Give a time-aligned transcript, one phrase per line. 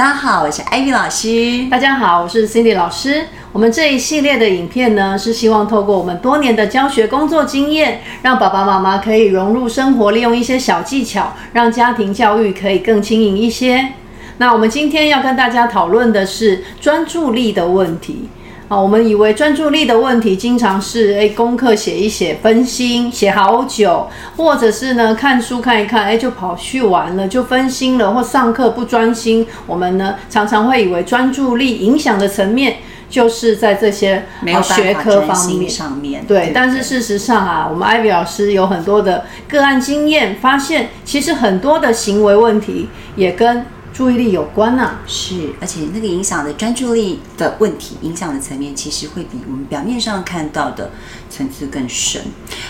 [0.00, 1.66] 大家好，我是艾比老师。
[1.70, 3.26] 大家好，我是 Cindy 老师。
[3.52, 13.92] 我们这一系列的影片呢，是希望透过我们多年的教学工作经验，让爸爸妈妈可以融入生活，利用一些小技巧，让家庭教育可以更轻盈一些。
[14.38, 18.30] 那我们今天要跟大家讨论的是专注力的问题。
[18.70, 29.44] 啊，我们以为专注力的问题，经常是诶功课写一写分心，写好久，或者是呢看书看一看，诶就跑去玩了，就分心了，或上课不专心。
[29.66, 32.76] 我们呢常常会以为专注力影响的层面，
[33.08, 36.24] 就是在这些没有学科方面上面。
[36.24, 43.66] 对，但是事实上啊，我们艾比老师有很多的个案经验，发现其实很多的行为问题也跟。
[44.00, 50.90] 注意力有关呐，是，而且那个影响的专注力的问题，影响的层面其实会比我们表面上看到的
[51.28, 52.22] 层次更深。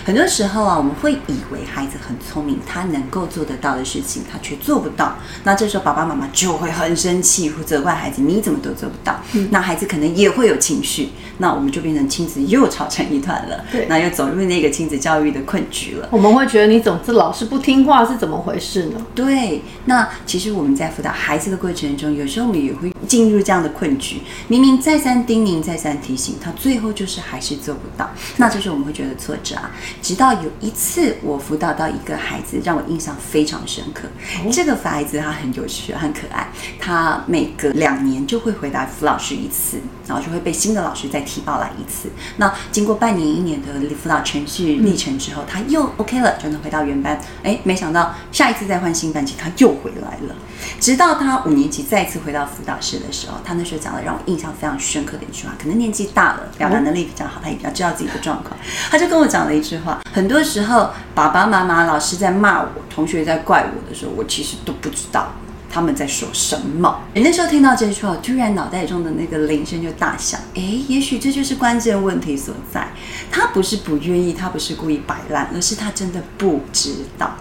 [0.03, 5.15] 很多时候啊，我们会以为孩子很聪明，他能够做得到的事情，他却做不到。
[5.45, 9.15] 那这时候爸爸妈妈就会很生气，或责怪孩子，你怎么都做不到？
[9.51, 13.63] 那孩子可能也会有情绪，那我们就变成亲子又吵成一团了。
[13.71, 16.09] 对，那又走入那个亲子教育的困局了。
[16.11, 19.01] 我们会觉得你总是老是不听话，是怎么回事呢？
[19.15, 21.09] 对，那其实我们在辅导。
[21.21, 24.21] 孩子的过程中，有时候我们也会进入这样的困局。
[24.47, 28.09] 明明再三叮咛、再三提醒，他最后就是还是做不到。
[28.37, 29.69] 那这时候我们会觉得挫折啊。
[30.01, 34.07] 直到有一次，我辅导到一个孩子，让我印象非常深刻。
[34.51, 36.49] 这个孩子他很有趣、很可爱。
[36.79, 39.77] 他每隔两年就会回答辅老师一次，
[40.07, 42.09] 然后就会被新的老师再提报来一次。
[42.37, 47.21] 那经过半年、一年的辅导程序历程之后，他又 OK 了，就能回到原班。
[47.43, 50.35] 哎，没想到下一次再换新班级，他又回来了。
[50.79, 58.57] 直到他五年级再次回到辅导室的时候，他那时候讲了让我印象非常深刻的一句话，可能年纪大了，表达能力比较好，他也比较知道自己的状况。
[58.89, 65.31] 他就跟我讲了一句话：很多时候，爸爸妈妈、老师在骂我，同学在怪我的时候，我其实都不知道
[65.69, 67.01] 他们在说什么。
[67.13, 70.39] 那时候听到这句话，突然脑袋中的那个铃声就大响。
[70.55, 72.87] 哎，也许这就是关键问题所在。
[73.31, 77.35] 他不是不愿意，他不是故意摆烂，而是他真的不知道。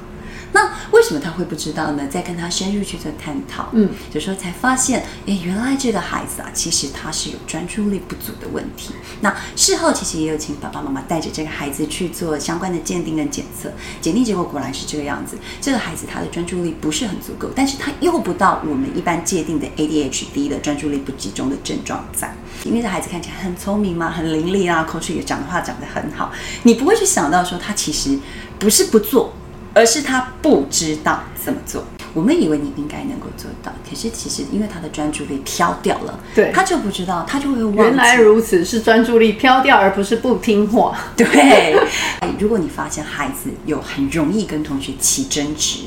[0.60, 2.06] 那为什么他会不知道呢？
[2.10, 8.92] 在跟他深入去做探讨，嗯，有时候才发现，哎，原来这个孩子啊，其实他是有专注力不足的问题。
[9.22, 13.72] 那事后其实也有请爸爸妈妈带着这个孩子去做相关的鉴定跟检测，
[14.02, 15.38] 检定结果果然是这个样子。
[15.62, 22.36] 这个孩子他的专注力不是很足够，但是他又不到我们一般界定的 ADHD 的专注力不集中的症状在。
[22.64, 26.30] 因为这孩子看起来很聪明嘛，很伶俐啊，口齿也讲的话讲得很好，
[26.64, 28.18] 你不会去想到说他其实
[28.58, 29.32] 不是不做。
[29.74, 31.84] 而是他不知道怎么做。
[32.12, 37.76] 我们以为你应该能够做到，可是其实因为他的专注力飘掉了，对，他就不知道，他就会忘。
[37.76, 40.98] 原来如此，是专注力飘掉，而不是不听话。
[41.16, 41.76] 对。
[42.40, 45.82] 如果你发现孩子有很容易跟同学起争执，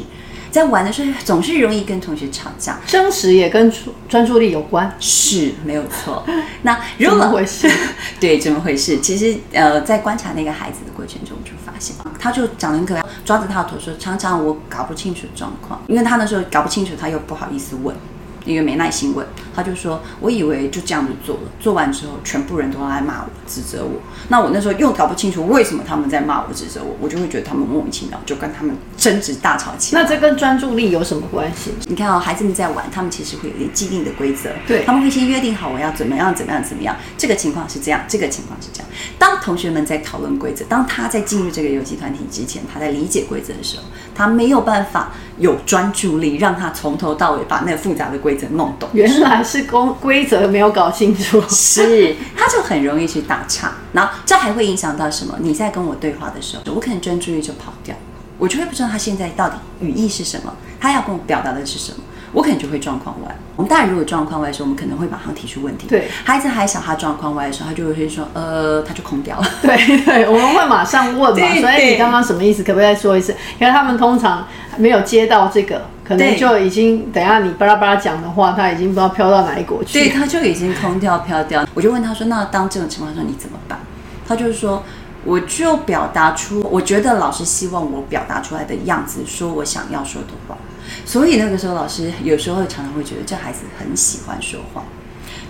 [0.53, 3.73] 在玩的时候总是容易跟同学吵架，争执也跟
[4.07, 6.23] 专注力有关，是没有错。
[6.61, 7.67] 那怎么回事？
[8.21, 8.99] 对，怎么回事？
[8.99, 13.03] 其实呃，在观察那个孩子的过程中，就发现他就长得很可爱。
[13.25, 17.95] 抓着他的头说：“常常我搞不清楚状况，因为他那时候搞不清楚，他又不好意思问。”
[18.45, 24.01] 因为没耐心问，他就说：“我以为就这样子做了，做完之后，全部人都来骂我、指责我。
[24.29, 30.01] 那我那时候又搞不清楚为什么他们在骂我、指责我，我就会觉得他们莫名其妙，就跟他们争执、大吵起来。
[30.01, 31.71] 那这跟专注力有什么关系？
[31.85, 36.95] 你看哦，孩子们在玩，他们其实会有点既定的规则，对，他们会先约定好我要怎么样、怎么样、怎么样。
[37.17, 38.87] 这个情况是这样，这个情况是这样。
[39.17, 43.83] 当同学们在讨论规则，当他在进入这个游戏团体之前，他在理解规则的时候，
[44.15, 48.89] 他没有办法有专注力，让他从头到尾把那个复杂的规则弄懂。
[48.93, 55.37] 原来是公规则没有搞清楚，是他就很容易去打岔，然后这还会影响到什么？
[55.39, 57.95] 你在跟我对话的时候，我可能专注力就跑掉，
[58.37, 61.97] 我就会不知道他现在到底语义是什么，他要跟我表达的是什么，
[62.33, 63.35] 我可能就会状况外。
[63.55, 65.87] 我们大人如果状况外的时候，我们可能会马上提出问题。
[65.87, 69.47] 对，孩子还小，他状况外的时候，他就会说，呃，他就空掉了。
[69.61, 72.63] 对对，我们会马上问嘛， 所以你刚刚什么意思？
[72.63, 73.33] 可不可以再说一次？
[73.59, 75.83] 因为他们通常没有接到这个。
[76.05, 79.93] 可能就已经等下你巴拉巴拉讲的话，他已经不知道飘到哪一国去。
[79.93, 81.65] 对，他就已经空掉飘掉。
[81.73, 83.79] 我就问他说：“那当这种情况下你怎么办？”
[84.27, 84.83] 他就是说
[85.23, 90.57] ：“我就表达出我觉得老师希望我表达出来的样子，说我想要说的话。”
[91.05, 94.83] 所以那个时候，老师有时候常常会觉得这孩子很喜欢说话，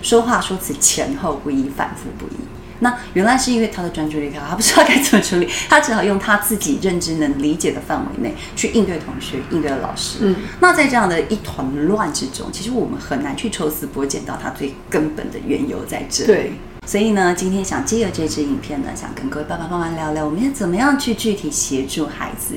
[0.02, 2.38] 说话说辞前后不一，反复不一。
[2.80, 10.18] 那原来是因为他的专注力高，他不知道该怎么处理，他只好用他自己认知能理解的范围内去应对同学、应对老师。
[10.22, 16.26] 嗯，那在这样的一团乱之中，其实我们很难去抽丝剥茧到他最根本的缘由在这里。
[16.26, 16.52] 对，
[16.84, 22.56] 所以呢，今天想借由这支影片呢，想跟各位爸爸妈妈聊聊，我们要怎么样去具体协助孩子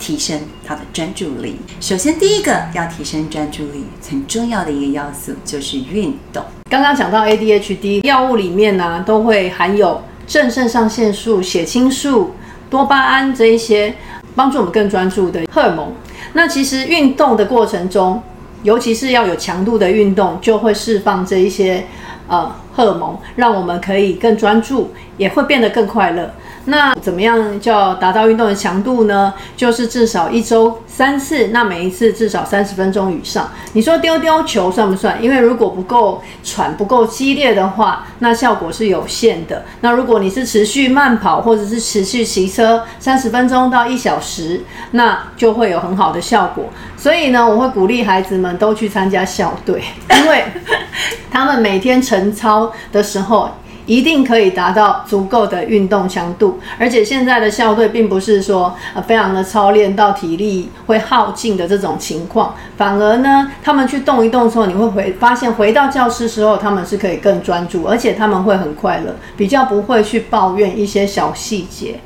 [0.00, 1.60] 提升他的专注力。
[1.78, 6.42] 首先，第一个要提升专注力，很重要的一个要素就是运动。
[6.68, 12.32] 刚刚讲到 ADHD 药物里面呢，都会含有正肾上腺素、血清素、
[12.70, 13.94] 多巴胺这一些
[14.34, 15.92] 帮助我们更专注的荷尔蒙。
[16.32, 18.22] 那其实运动的过程中，
[18.62, 21.84] 尤其是要有强度的运动，就会释放这一些
[22.28, 26.32] 呃荷尔蒙，让我们可以更专注，也会变得更快乐。
[26.66, 29.32] 那怎么样叫达到运动的强度呢？
[29.56, 33.50] 就是至少一周三次，那每一次至少三十分钟以上。
[33.72, 35.22] 你说丢丢球算不算？
[35.22, 39.64] 因为如果不够喘、不够激烈的话，那效果是有限的。
[39.80, 44.60] 那如果你是持续慢跑或者是持续骑车三十分钟到一小时，
[44.92, 46.66] 那就会有很好的效果。
[46.96, 50.44] 所以呢，我会鼓励孩子们都去参加校队，因为
[51.30, 53.50] 他们每天晨操的时候。
[53.86, 71.98] 一定可以达到足够的运动强度，而且现在的校队并不是说呃非常的操练到体力会耗尽的这种情况，反而呢，他们去动一动之后，你会回发现回到教室时候，他们是可以更专注，而且他们会很快乐，比较不会去抱怨一些小细节。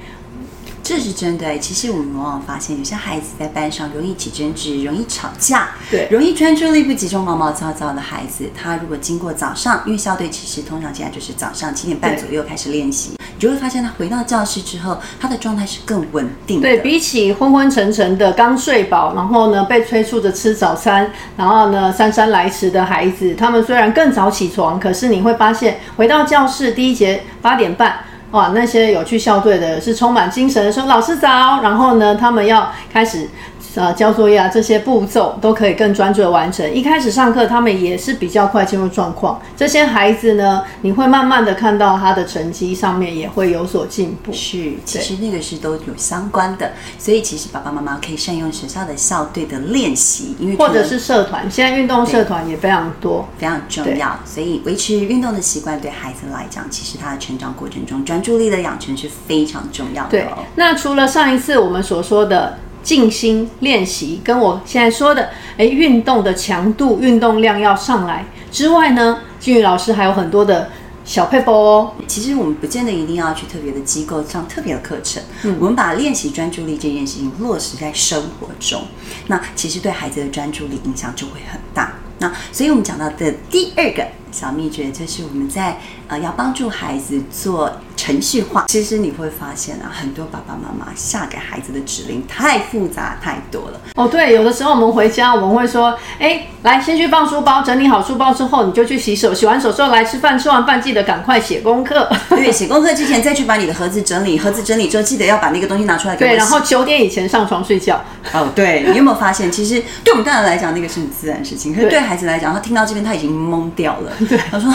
[0.85, 1.59] 这是真的。
[1.59, 16.61] 其实我们往往发现，有些孩子在班上容易起争执，容易吵架，对，容易专注力不集中、毛毛躁躁的孩子，他如果经过早上，因为校队其实通常现在就是早上七点半左右开始练习，你就会发现他回到教室之后，他的状态是更稳定。
[16.61, 27.99] 对比起昏昏沉沉的刚睡饱，然后呢被催促着吃早餐，然后呢姗姗来迟的孩子，他们虽然更早起床，可是你会发现回到教室第一节八点半。
[28.35, 33.29] 哇，那些有去校队的是充满精神，说老师早，然后呢，他们要开始
[33.75, 36.73] 呃交作业啊，这些步骤都可以更专注的完成。
[36.73, 39.41] 一开始上课，他们也是比较快进入状况。
[39.57, 44.33] 这些孩子呢，你会慢慢的看到他的成绩上面也会有所进步。
[44.33, 54.19] 是，其实那个是都有相关的，所以其实爸爸妈妈可以善用学校的校队的练习，因为或者是社团，现在运动社团也非常多，非常重要。
[54.25, 60.11] 所以维持运动的习惯对孩子来讲，其实他的成长过程中专注力的养成是非常重要的。
[60.11, 70.71] 对，那除了上一次我们所说的静心练习，跟我现在说的，哎，运动的强度、运动量要上来之外呢，金宇老师还有很多的
[71.05, 71.93] 小配包哦。
[72.07, 75.23] 其实我们不见得一定要去特别的机构上特别的课程，
[75.59, 78.83] 我们把练习专注力这件事情落实在生活中，
[79.29, 81.95] 那其实对孩子的专注力影响就会很大。
[82.19, 85.79] 那所以我们讲到的第二个小秘诀，就是我们在
[86.09, 88.65] 呃要帮助孩子做程序化。
[88.67, 93.81] 其实你会发现啊，很多爸爸妈妈下给孩子的指令太复杂太多了。
[93.95, 102.11] 哦，对，有的时候我们回家，我们会说，哎，来先去放书包，整理好书包之后，你就去洗手，洗完手之后来吃饭，吃完饭记得赶快写功课。
[102.29, 108.03] 对，写功课之前再去把你的盒子整理，盒子整理之后记得要把那个东西拿出来给我对，然后洗九点以前上床睡觉。
[108.33, 114.11] 哦，对，你有没有发现，其实对我们大人来讲，那个是很自然的事情，可是对孩子来讲，他听到这边他已经懵掉了。
[114.29, 114.71] 对，我说：“，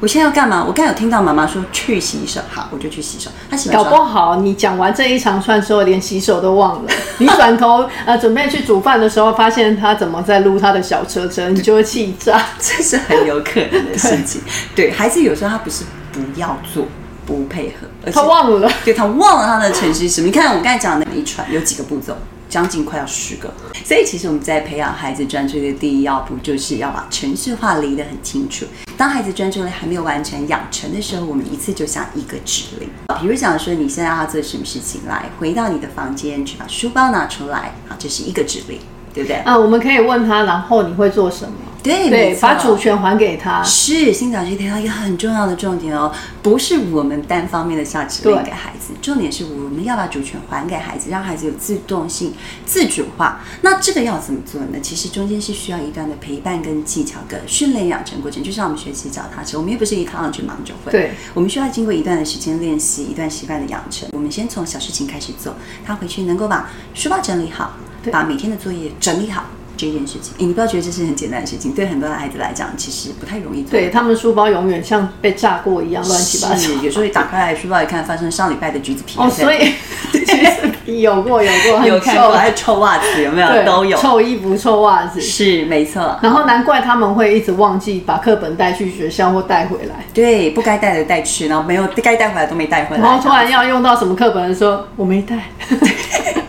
[0.00, 0.64] 我现在要干嘛？
[0.66, 3.30] 我刚才有听到妈妈说去洗手，好，我就去洗手。
[3.50, 6.90] 他洗完手搞不好你讲完这一长串之后，连洗手都忘了。
[7.18, 12.40] 你转头呃准备去煮饭的时候，发现他怎么在撸他的小车车，你就会气炸。
[12.60, 14.40] 这是很有可能的事情。
[14.74, 16.86] 对孩子有时候他不是不要做，
[17.26, 18.70] 不配合，而且他忘了。
[18.84, 20.26] 对他忘了他的程序是什么。
[20.26, 22.16] 你看我刚才讲的那一串有几个步骤，
[22.54, 23.52] 将近快要十个。
[23.84, 28.64] 所以其实我们在培养孩子专注力的第一要步，就是要把程序化理得很清楚。
[28.96, 32.88] 当孩子专注力还没有完全养成的时候，我们一次就下一个指令。
[33.20, 38.78] 比如讲说，你现在要做什么事情，来回到你的房间去把书包拿出来，啊，这是一个指令，
[39.14, 39.36] 对不对？
[39.36, 41.54] 啊，我们可以问他，然后你会做什么？
[41.84, 43.62] 对，对，把主权还给他。
[43.62, 46.10] 是新早期提到一个很重要的重点哦，
[46.42, 52.32] 不是我们单方面的下指令给孩子，重点是我们要把主权还给孩子，让孩子有自动性、
[52.64, 53.44] 自主化。
[53.60, 54.78] 那这个要怎么做呢？
[54.80, 64.08] 其实中间是需要一段的陪伴跟技巧跟训练养成过程，就像我们学习脚踏车，我们又不是一趟去忙就会，对，我们需要经过一段的时间练习，一段习惯的养成。
[64.12, 65.54] 我们先从小事情开始做，
[65.84, 69.44] 他回去能够把书包整理好，对把每天的作业整理好。
[69.76, 73.72] 这件事情，诶你不要觉得这是很简单的事情，对很多的孩子来讲，其实不太容易做。
[73.72, 76.56] 对他们书包永远像被炸过一样乱七八糟。
[76.56, 79.18] 是，有时候一打开来书包一看，发生上礼拜的橘子皮。
[79.18, 79.72] 哦，所以
[80.12, 80.46] 其实
[81.00, 83.64] 有过有过有看过，还有臭袜子，有没有？
[83.64, 83.98] 都有。
[83.98, 85.20] 臭衣服、臭袜子。
[85.20, 86.20] 是，没错。
[86.22, 93.02] 然后难怪他们会一直忘记把课本带去学校或带回来，对，不该带的带去，然后没有该带回来都没带回来。
[93.02, 95.36] 然后突然要用到什么课本的时候，我没带。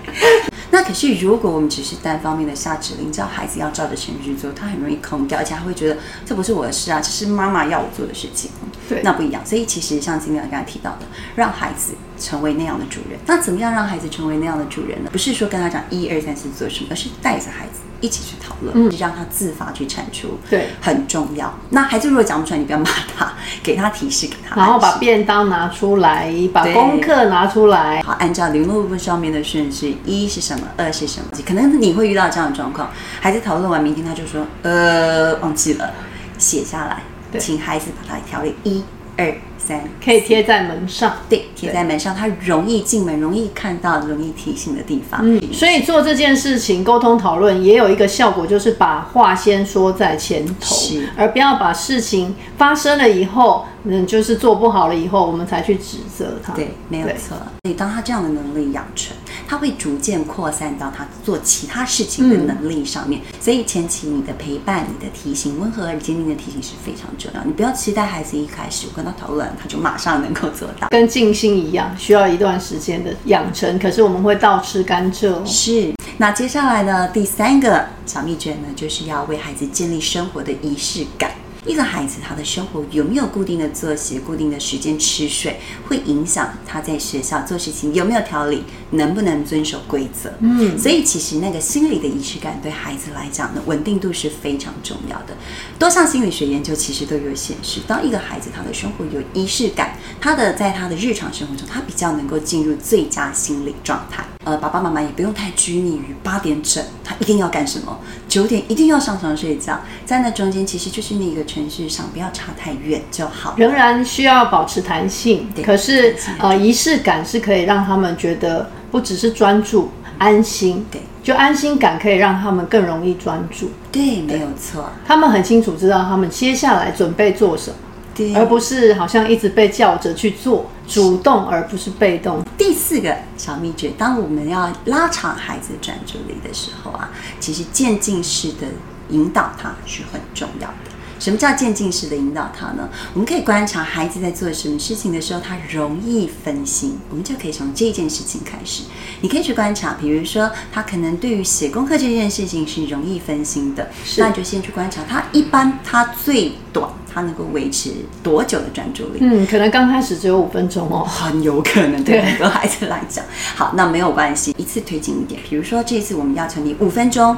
[0.76, 8.52] 那可是，如果我们只是单方面的下指令，叫孩子要照着程序做，他很容易空掉，而且他会觉得这不是我的事啊，这是妈妈要我做的事情。
[8.90, 9.42] 对那不一样。
[9.46, 11.06] 所以其实像今天我刚才提到的，
[11.38, 13.18] 让孩子成为那样的主人。
[13.26, 15.10] 那怎么样让孩子成为那样的主人呢？
[15.14, 21.54] 不是说跟他讲一二三四做什么，而是带着孩子一起去讨论，让他自发去产出，对很重要。
[21.70, 22.86] 那孩子如果讲不出来，你不要骂
[23.18, 23.34] 他，
[23.64, 32.90] 给他提示，给他然后把便当拿出来，把功课拿出来，好，按照联络簿上面的顺序，一是什么，二是什么，可能你会遇到这样的状况。
[33.20, 35.94] 孩子讨论完，明天他就说，呃，忘记了，
[36.38, 38.84] 写下来，对请孩子把它调为一、
[39.18, 41.14] 二、三，可以贴在门上。
[41.30, 45.20] 对，贴在门上，它容易进门，容易看到，容易提醒的地方。
[45.24, 56.54] 嗯，所以做这件事情，沟通讨论也有一个效果，就是把话先说在前头是，而不要把事情发生了以后，嗯，就是做不好了以后，我们才去指责他。
[56.54, 57.38] 对，没有错。
[57.64, 59.16] 所以当他这样的能力养成，
[59.48, 63.22] 他会逐渐扩散到他做其他事情的能力上面。
[63.40, 67.44] 所以前期你的陪伴、你的提醒，温和而坚定的提醒是非常重要。
[67.44, 70.88] 你不要期待孩子一开始我跟他讨论，他就马上能够做到。
[70.90, 73.78] 跟静心一样，需要一段时间的养成。
[73.78, 75.44] 可是我们会倒吃甘蔗哦。
[75.46, 81.25] 是，那接下来呢，第三个小秘诀呢，就是要为孩子建立生活的仪式感。
[81.66, 90.32] 一个孩子他的生活有没有固定的作息、固定的时间吃睡，会影响他在学校做事情有没有条理，能不能遵守规则。
[90.40, 95.36] 嗯，所以其实那个心理的仪式感对孩子来讲呢，稳定度是非常重要的。
[95.80, 104.24] 多项心理学研究其实都有显示，当一个孩子他的生活有仪式感，他的在他的日常生活中，他比较能够进入最佳心理状态。
[104.46, 107.98] 呃，爸爸妈妈也不用太拘泥于八点整，他一定要干什么，
[108.30, 113.56] 九点一定要上床睡觉，在那中间其实就是那个程序上不要差太远就好。
[113.58, 123.72] 仍然需要保持弹性，可是呃，仪式感是可以让他们觉得不只是专注、安心，对，就安心感可以让他们更容易专注。
[123.92, 127.78] 对，没有错，他们很清楚知道他们接下来准备做什么，
[128.16, 128.34] 对。
[128.34, 132.44] 而不是好像一直被叫着去做，主动而不是被动。
[132.58, 138.68] 第四个小秘诀，当我们要拉长孩子专注力的时候啊，其实渐进式的
[139.10, 140.95] 引导他是很重要的。
[141.20, 142.90] 什么叫渐进式的引导他呢？
[143.14, 148.84] 我们可以观察孩子在做什么事情的时候，他容易分心，我们就可以从这件事情开始。
[149.22, 157.92] 你可以去观察，比如说他可能对于写功课这件事情是容易分心的，那你就先去观察他一般他最短他能够维持
[158.22, 159.20] 多久的专注力。
[159.22, 161.04] 嗯，可能刚开始只有五分钟哦。
[161.06, 163.24] 很有可能对对 很多孩子来讲，
[163.56, 165.40] 好，那没有关系，一次推进一点。
[165.50, 167.36] 比如说这次我们要求你五分钟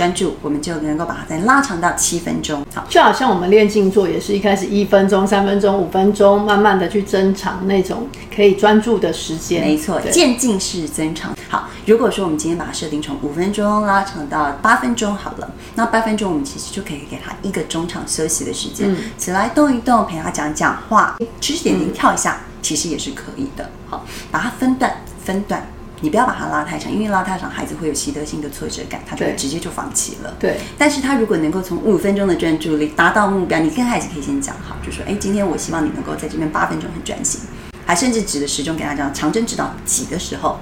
[0.00, 2.64] 专注，我们就能够把它再拉长到七分钟。
[2.74, 9.60] 好，就好像我们练静坐，也是一开始一分钟、三分钟、五分钟，慢慢的去增长那种可以专注的时间。
[9.60, 11.36] 没错，对渐进式增长。
[11.50, 23.68] 好，如果说我们今天把它设定从五分钟拉长到八分钟好了，那八分钟我们其实就可以给他一个中场休息的时间，嗯起来动一动，陪他讲讲话，知识点零跳一下，其实也是可以的。
[23.90, 25.62] 好，把它分段分段。
[26.00, 30.34] 你不要把它拉太长，因为拉太长，孩子会有习得性的挫折感，他就会直接就放弃了。
[30.38, 37.40] 对但是他如果能够从五分钟的专注力达到目标，你跟孩子可以先讲好，就说，哎，今天我希望你能够在这边八分钟很专心，
[37.84, 40.58] 还甚至指的时钟给他讲，长针指导几的时候，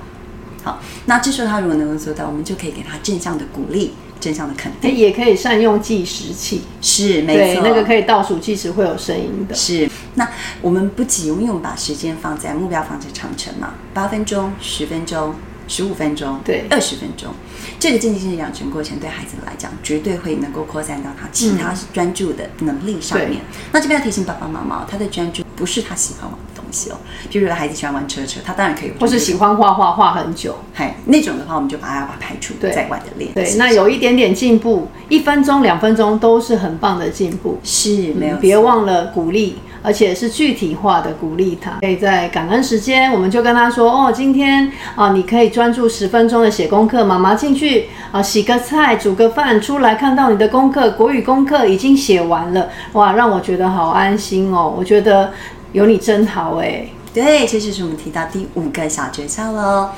[0.64, 9.54] 好，那这时候他如果能够做到，我们就可以给他正向的鼓励，正向的肯定，也可以善用计时器，是没对，错，那个可以倒数计时会有声音的。
[9.54, 10.28] 是，那
[10.60, 15.34] 我们不急，因为我们把时间放在目标放在长城嘛，八分钟、十分钟、
[15.68, 17.32] 十五分钟、对二十分钟，
[17.78, 23.42] 这个渐进性的养成过程对孩子来讲，绝对会能够扩散到他其他专注的能力上面。
[23.70, 26.96] 那这边要提醒爸爸妈妈，他的专注不是他喜欢玩的东西哦，
[27.30, 33.34] 譬如有孩子喜欢玩车车，他当然可以或是喜欢画画画很久，嗨那种的话，我们就把它把排除对在外的练习。
[33.34, 37.58] 对，那有一点点进步，一分钟、两分钟都是很棒的进步。
[37.62, 41.78] 是没有别忘了鼓励，而且是具体化的鼓励他。
[41.80, 47.04] 可以在感恩时间，我们就跟他说：“哦，今天啊，你可以专注十分钟的写功课。
[47.04, 54.75] 妈妈进去啊，洗个菜，煮个饭，出来看到你的功课，国语功课已经写完了，哇，让我觉得好安心哦。
[54.76, 55.32] 我觉得
[55.73, 56.87] 有你真好哎。
[57.14, 59.88] 对，这就是我们提到第五个小诀窍喽。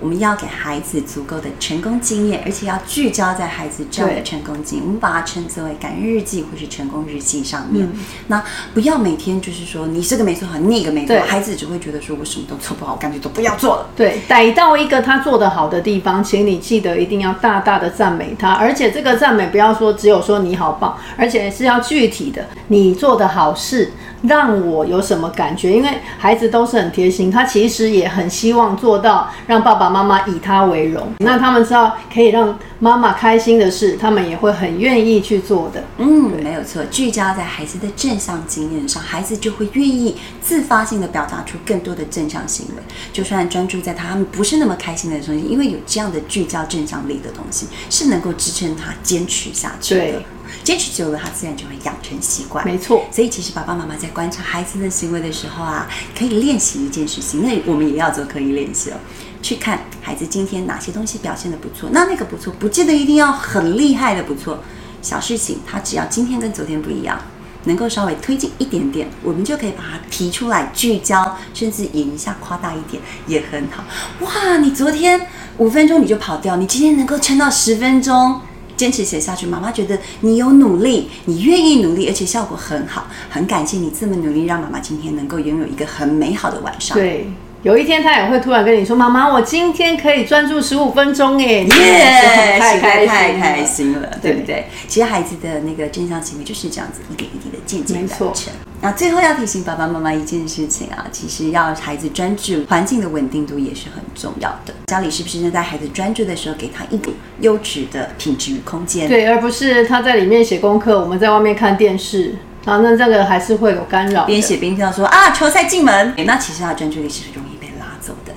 [0.00, 4.86] 我们要给孩子足够的成功经验，而且要聚焦在孩子这样的成功经验。
[4.86, 7.86] 我们把它称之为感恩日记或是成功日记上面。
[7.86, 7.92] 嗯
[8.28, 8.42] 那
[8.72, 13.86] 不要每天就是说你这个没做好，那个没做好，孩子只会觉得说我什么都做不好，我干脆都不要做了。
[13.94, 25.72] 对，逮到一个他做得好的地方，请你记得一定要大大的赞美他，而且这个赞美不要说只有说你好棒，而且是要具体的，你做的好事让我有什么感觉？
[25.72, 31.12] 因为孩子都是很贴心，他其实也很希望做到让爸爸妈妈以他为荣。
[31.18, 35.82] 那他们知道可以让妈妈开心的事，他们也会很愿意去做的。
[35.98, 42.82] 嗯，没有错，聚焦在孩子的正向经验上，孩子就会愿意自发性的表达出更多的正向行为。
[43.12, 50.26] 就算专注在他们不是那么开心的东西，因为有这样的聚焦正向力的东西，是能够支撑他坚持下去的对。
[50.64, 52.66] 坚持久了，他自然就会养成习惯。
[52.66, 55.88] 没错所以其实爸爸妈妈在观察孩子的行为的时候啊，
[56.18, 58.96] 可以练习一件事情，那我们也要做刻意练习哦。
[59.42, 64.62] 去看孩子今天哪些东西表现的不错，那那个不错，不见得一定要很厉害的不错，
[65.00, 67.18] 小事情，他只要今天跟昨天不一样，
[67.64, 73.82] 能够稍微推进一点点，我们就可以把它提出来聚焦，甚至演一下夸大一点也很好。
[74.20, 75.26] 哇，你昨天
[75.56, 78.42] 五分钟你就跑掉，你今天能够撑到十分钟。
[78.80, 86.96] 坚持写下去，妈妈觉得你有努力，你愿意努力，而且效果很好，很感谢你这么努力，让妈妈今天能够拥有一个很美好的晚上。
[86.96, 87.30] 对，
[87.62, 94.08] 有一天他也会突然跟你说：“妈妈，我今天可以专注十五分钟耶！”耶，太开太开心了。
[94.22, 94.64] 对对不对？
[94.88, 98.50] 其实孩子的那个正向行为就是这样子，一点一滴的渐渐的完成。
[98.82, 104.72] 那最后要提醒爸爸妈妈一件事情啊，其实要孩子专注，环境的稳定度也是很重要的。
[104.86, 109.06] 家里是不是能在孩子专注的时候，给他一个优质的品质与空间？
[109.06, 114.24] 对，而不是他在里面写功课，我们在外面看电视，啊那这个还是会有干扰。
[114.24, 117.49] 边写边听到说啊，球赛进门，那其实他专注力是容易被拉走的。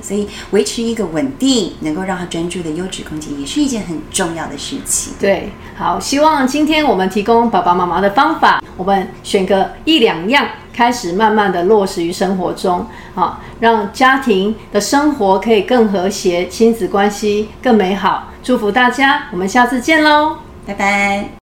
[0.04, 5.14] 所以维持一个稳定，能够让他专注的优质空间，也是一件很重要的事情。
[5.20, 18.30] 对，好，希望今天我们提供爸爸妈妈的方法，我们选个一两样，开始慢慢的落实于生活中，啊，让家庭的生活可以更和谐，亲子关系更美好。
[18.44, 20.38] 祝福大家，我们下次见喽。
[20.66, 21.34] 拜拜。